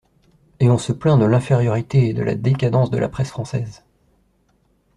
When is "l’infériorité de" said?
1.25-2.23